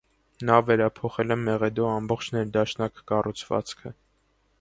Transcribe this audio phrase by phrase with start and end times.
[0.49, 3.93] Նա վերափոխել է մեղեդու ամբողջ ներդաշնակ կառուցվածքը։